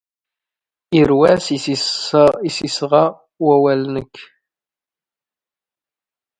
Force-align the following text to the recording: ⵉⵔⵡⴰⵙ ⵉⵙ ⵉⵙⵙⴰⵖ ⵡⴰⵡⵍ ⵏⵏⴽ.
ⵉⵔⵡⴰⵙ 0.99 1.43
ⵉⵙ 1.57 1.65
ⵉⵙⵙⴰⵖ 2.61 3.07
ⵡⴰⵡⵍ 3.45 3.65
ⵏⵏⴽ. 3.93 4.15